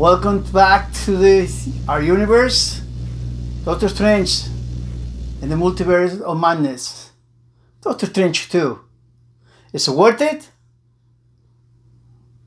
[0.00, 1.46] welcome back to the
[1.86, 2.80] our universe,
[3.66, 4.46] Doctor Strange,
[5.42, 7.10] and the multiverse of madness.
[7.82, 8.80] Doctor Strange too.
[9.74, 10.48] Is it worth it?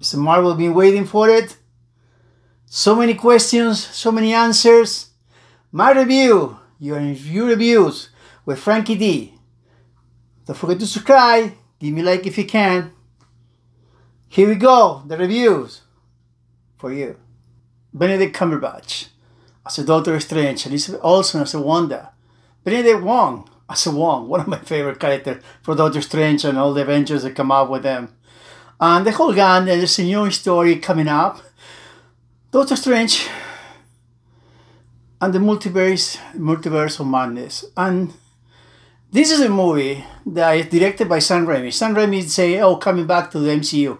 [0.00, 1.56] Is Marvel been waiting for it?
[2.66, 5.10] So many questions, so many answers.
[5.70, 8.10] My review, your review reviews
[8.44, 9.34] with Frankie D.
[10.46, 11.52] Don't forget to subscribe.
[11.78, 12.90] Give me a like if you can.
[14.26, 15.82] Here we go, the reviews
[16.76, 17.16] for you.
[17.96, 19.08] Benedict Cumberbatch
[19.64, 22.10] as a Doctor Strange, Elizabeth Olsen as a Wanda,
[22.62, 26.74] Benedict Wong as a Wong, one of my favorite characters for Doctor Strange and all
[26.74, 28.14] the Avengers that come out with them.
[28.78, 31.40] And the whole gang, there's a new story coming up.
[32.50, 33.26] Doctor Strange
[35.20, 37.64] and the multiverse, multiverse of madness.
[37.76, 38.12] And
[39.10, 41.72] this is a movie that is directed by Sam Raimi.
[41.72, 43.98] Sam Raimi say, oh, coming back to the MCU.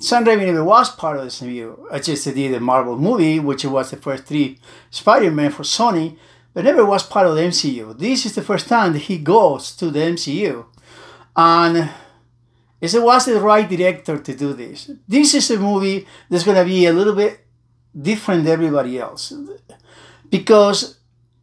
[0.00, 1.78] Raimi never was part of the MCU.
[1.90, 4.58] Uh, I just did a Marvel movie, which was the first three
[4.90, 6.16] Spider-Man for Sony,
[6.52, 7.98] but never was part of the MCU.
[7.98, 10.66] This is the first time that he goes to the MCU.
[11.34, 11.90] And
[12.80, 14.90] it was the right director to do this.
[15.08, 17.40] This is a movie that's going to be a little bit
[17.98, 19.32] different than everybody else.
[20.30, 20.98] Because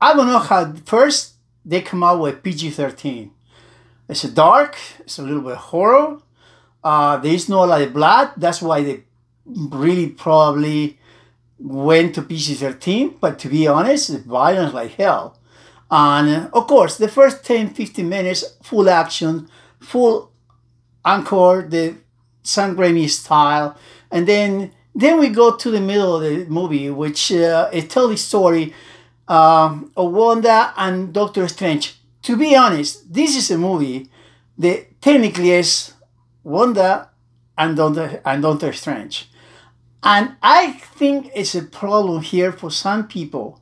[0.00, 1.34] I don't know how, first,
[1.64, 3.30] they come out with PG 13.
[4.08, 6.18] It's a dark, it's a little bit horror,
[6.84, 8.32] uh, there is no of blood.
[8.36, 9.04] That's why they
[9.46, 10.98] really probably
[11.58, 13.16] went to PG 13.
[13.20, 15.38] But to be honest, it's violence like hell.
[15.90, 19.48] And uh, of course, the first 10 15 minutes, full action,
[19.80, 20.30] full
[21.04, 21.96] encore, the
[22.42, 23.76] Sam Raimi style.
[24.10, 28.10] And then then we go to the middle of the movie, which uh, it tells
[28.10, 28.74] the story
[29.26, 31.98] um, of Wanda and Doctor Strange.
[32.22, 34.08] To be honest, this is a movie
[34.58, 35.93] that technically is
[36.44, 37.10] Wanda
[37.58, 39.28] and Doctor, and Doctor Strange.
[40.02, 43.60] And I think it's a problem here for some people.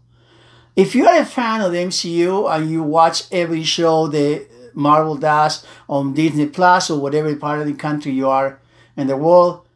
[0.74, 5.64] If you're a fan of the MCU and you watch every show that Marvel does
[5.88, 8.58] on Disney Plus or whatever part of the country you are
[8.96, 9.66] in the world,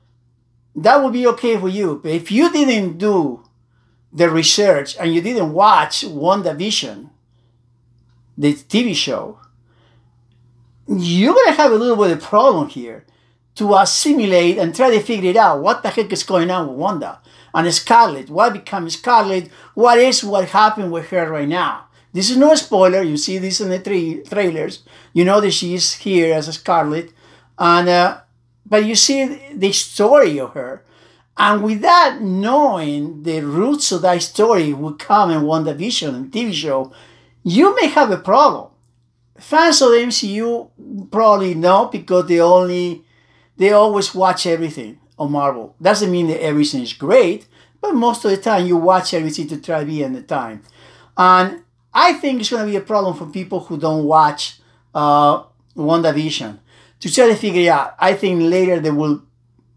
[0.75, 2.01] that would be okay for you.
[2.03, 3.45] But if you didn't do
[4.13, 7.11] the research and you didn't watch WandaVision,
[8.37, 9.39] the TV show,
[10.89, 13.05] you're going to have a little bit of a problem here
[13.57, 15.63] to assimilate and try to figure it out.
[15.63, 17.21] What the heck is going on with Wanda?
[17.55, 19.51] And Scarlet, what becomes Scarlet?
[19.75, 21.87] What is what happened with her right now?
[22.13, 23.03] This is no spoiler.
[23.03, 24.83] You see this in the tra- trailers.
[25.13, 27.13] You know that she's here as a Scarlet.
[27.59, 28.21] And, uh,
[28.65, 30.85] but you see the story of her.
[31.39, 36.93] And without knowing the roots of that story would come in WandaVision and TV show,
[37.43, 38.71] you may have a problem
[39.39, 43.05] fans of the MCU probably know because they only
[43.57, 45.75] they always watch everything on Marvel.
[45.81, 47.47] Doesn't mean that everything is great,
[47.81, 50.63] but most of the time you watch everything to try to be in the time.
[51.17, 51.63] And
[51.95, 54.61] I think it's going to be a problem for people who don't watch
[54.95, 55.45] uh,
[55.77, 56.59] WandaVision
[57.01, 57.95] to try to figure it out.
[57.99, 59.23] I think later they will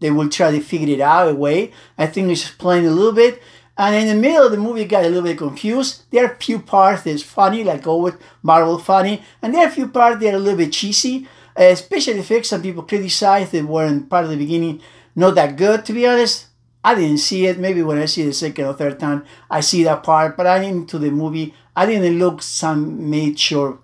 [0.00, 1.72] they will try to figure it out a way.
[1.98, 3.40] I think it's explained a little bit.
[3.80, 6.02] And in the middle of the movie, got a little bit confused.
[6.10, 9.70] There are a few parts that's funny, like always Marvel funny, and there are a
[9.70, 11.26] few parts that are a little bit cheesy.
[11.56, 14.82] Uh, special effects, some people criticize they weren't part of the beginning
[15.16, 15.86] not that good.
[15.86, 16.48] To be honest,
[16.84, 17.58] I didn't see it.
[17.58, 20.36] Maybe when I see it the second or third time, I see that part.
[20.36, 23.78] But I into the movie, I didn't look some major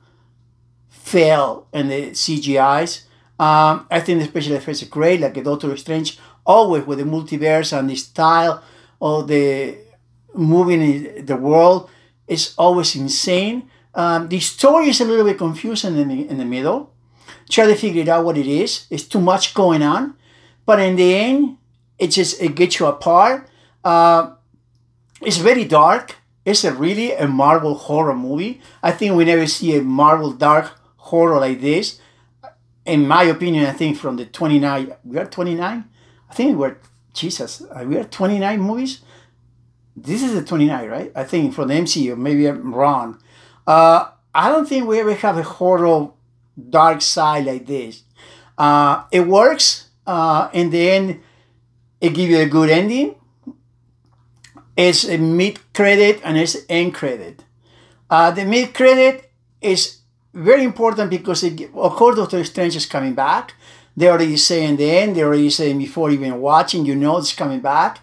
[0.91, 3.05] fail in the CGIs.
[3.39, 7.05] Um, I think the special effects are great, like a Doctor Strange, always with the
[7.05, 8.63] multiverse and the style
[9.01, 9.86] of the
[10.37, 11.91] moving in the world
[12.27, 13.71] is always insane.
[13.95, 16.93] Um, the story is a little bit confusing in the, in the middle.
[17.49, 18.87] Try to figure it out what it is.
[18.91, 20.15] It's too much going on,
[20.65, 21.59] but in the end,
[21.99, 23.49] it just it gets you apart.
[23.85, 24.35] Uh,
[25.23, 26.17] it's very dark.
[26.45, 28.61] It's a really a Marvel horror movie.
[28.83, 32.01] I think we never see a Marvel dark horror like this.
[32.85, 35.85] In my opinion, I think from the 29, we are 29?
[36.29, 36.77] I think we're,
[37.13, 39.01] Jesus, we are 29 movies
[39.97, 41.13] this is the 29, right?
[41.15, 42.17] I think from the MCU.
[42.17, 43.19] Maybe I'm wrong.
[43.67, 46.11] Uh, I don't think we ever have a horror
[46.69, 48.03] dark side like this.
[48.59, 49.89] Uh, it works.
[50.07, 51.21] Uh, in the end,
[52.01, 53.15] it gives you a good ending.
[54.77, 57.43] It's a mid credit and it's end credit.
[58.11, 60.01] Uh, the mid credit is
[60.35, 63.55] very important because, it, of course, Doctor Strange is coming back.
[63.97, 67.33] They already say in the end, they already say before even watching, you know it's
[67.35, 68.01] coming back.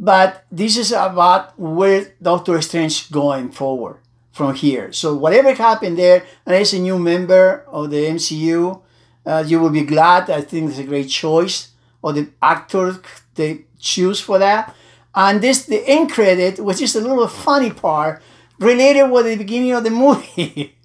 [0.00, 3.98] But this is about where Doctor Strange going forward
[4.32, 4.92] from here.
[4.94, 8.80] So whatever happened there, and as a new member of the MCU,
[9.26, 10.30] uh, you will be glad.
[10.30, 11.68] I think it's a great choice
[12.02, 12.98] of the actor
[13.34, 14.74] they choose for that.
[15.14, 18.22] And this the end credit, which is a little funny part,
[18.58, 20.76] related with the beginning of the movie.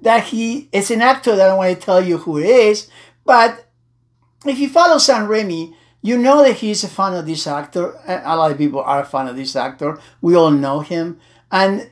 [0.00, 2.88] that he is an actor that I don't want to tell you who it is,
[3.24, 3.66] but
[4.44, 7.94] if you follow Sam Raimi, you know that he's a fan of this actor.
[8.06, 9.98] A lot of people are a fan of this actor.
[10.20, 11.18] We all know him,
[11.50, 11.90] and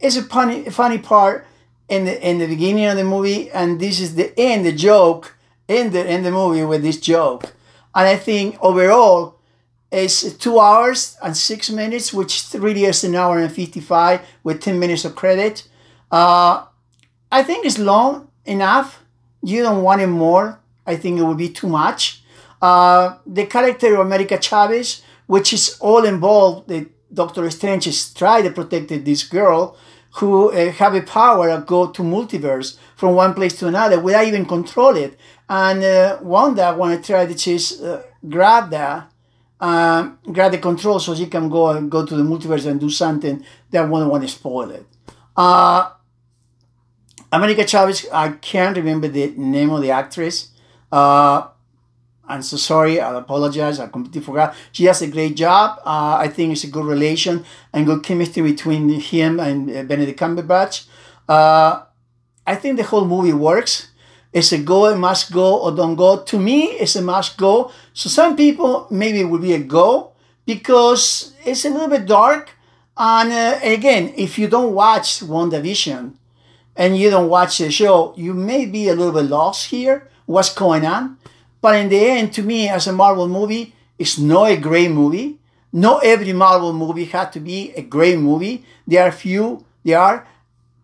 [0.00, 1.46] it's a funny, funny part
[1.88, 5.36] in the in the beginning of the movie, and this is the end, the joke
[5.68, 7.54] in the in the movie with this joke.
[7.94, 9.38] And I think overall,
[9.92, 14.78] it's two hours and six minutes, which really is an hour and fifty-five with ten
[14.80, 15.68] minutes of credit.
[16.10, 16.64] Uh,
[17.30, 19.04] I think it's long enough.
[19.42, 20.58] You don't want it more.
[20.86, 22.22] I think it would be too much.
[22.64, 28.44] Uh, the character of America Chavez, which is all involved, the Doctor Strange is trying
[28.44, 29.76] to protect this girl
[30.16, 34.26] who uh, have a power to go to multiverse from one place to another without
[34.26, 35.18] even control it.
[35.46, 39.12] And uh, Wanda want to try to just uh, grab that,
[39.60, 42.88] uh, grab the control so she can go and go to the multiverse and do
[42.88, 44.86] something that won't want to spoil it.
[45.36, 45.90] Uh,
[47.30, 50.48] America Chavez, I can't remember the name of the actress.
[50.90, 51.48] Uh,
[52.26, 53.00] I'm so sorry.
[53.00, 53.78] I apologize.
[53.78, 54.54] I completely forgot.
[54.72, 55.78] She has a great job.
[55.84, 60.18] Uh, I think it's a good relation and good chemistry between him and uh, Benedict
[60.18, 60.86] Cumberbatch.
[61.28, 61.82] Uh,
[62.46, 63.90] I think the whole movie works.
[64.32, 66.22] It's a go, a must go, or don't go.
[66.22, 67.70] To me, it's a must go.
[67.92, 70.12] So some people maybe it would be a go
[70.46, 72.50] because it's a little bit dark.
[72.96, 76.14] And uh, again, if you don't watch WandaVision
[76.76, 80.08] and you don't watch the show, you may be a little bit lost here.
[80.26, 81.18] What's going on?
[81.64, 85.38] But in the end, to me, as a Marvel movie, it's not a great movie.
[85.72, 88.66] Not every Marvel movie had to be a great movie.
[88.86, 89.64] There are few.
[89.82, 90.28] There are.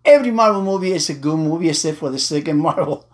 [0.07, 3.07] Every Marvel movie is a good movie except for the second Marvel.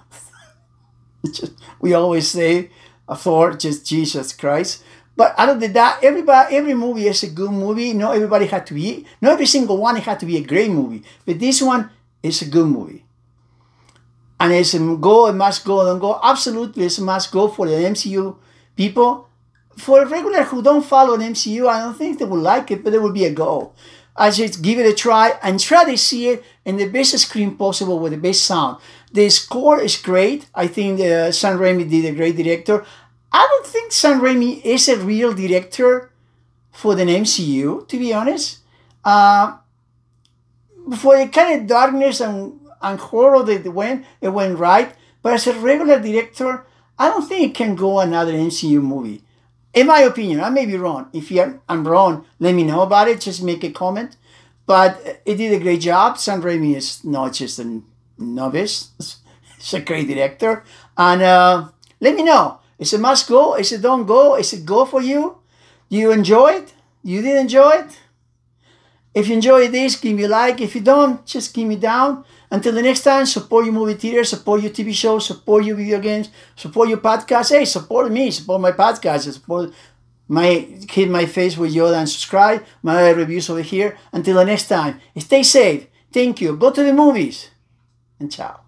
[1.81, 2.71] we always say
[3.09, 4.85] "A Thor, just Jesus Christ.
[5.17, 7.93] But other than that, everybody, every movie is a good movie.
[7.95, 9.05] Not everybody had to be.
[9.21, 11.03] Not every single one had to be a great movie.
[11.25, 11.91] But this one
[12.23, 13.06] is a good movie
[14.39, 16.21] and it's go, a must go, don't go.
[16.23, 18.37] Absolutely, it's a must go for the MCU
[18.77, 19.29] people.
[19.77, 22.83] For a regular who don't follow the MCU, I don't think they will like it,
[22.85, 23.73] but it will be a go.
[24.17, 27.57] I just give it a try and try to see it in the best screen
[27.57, 28.79] possible with the best sound.
[29.13, 30.49] The score is great.
[30.55, 32.85] I think the Sam Raimi did a great director.
[33.33, 36.11] I don't think Sam Raimi is a real director
[36.73, 38.61] for the MCU, to be honest.
[39.05, 39.59] Uh,
[40.97, 44.95] for the kind of darkness and and horror that went, it went right.
[45.23, 46.65] But as a regular director,
[46.99, 49.23] I don't think it can go another MCU movie.
[49.75, 51.09] In my opinion, I may be wrong.
[51.13, 51.31] If
[51.69, 53.21] I'm wrong, let me know about it.
[53.21, 54.17] Just make a comment.
[54.65, 56.19] But it did a great job.
[56.19, 57.83] Sam Raimi is not just a
[58.19, 58.93] novice.
[59.59, 60.65] He's a great director.
[60.97, 61.69] And uh,
[62.01, 62.61] let me know.
[62.79, 63.55] Is it must go?
[63.57, 64.37] Is it don't go?
[64.37, 65.39] Is it go for you?
[65.91, 66.75] Do you enjoy it?
[67.03, 68.01] You didn't enjoy it?
[69.17, 70.61] If you enjoy this, give me a like.
[70.61, 72.23] If you don't, just give me down.
[72.51, 75.99] Until the next time, support your movie theater, support your TV shows, support your video
[76.01, 77.49] games, support your podcast.
[77.49, 79.73] Hey, support me, support my podcast, support
[80.29, 82.63] my hit my face with Yoda and subscribe.
[82.83, 83.97] My reviews over here.
[84.13, 85.87] Until the next time, stay safe.
[86.13, 86.55] Thank you.
[86.55, 87.49] Go to the movies.
[88.21, 88.66] And ciao.